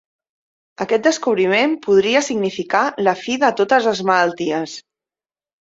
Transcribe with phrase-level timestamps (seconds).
[0.85, 4.79] Aquest descobriment podria significar la fi de totes les malalties.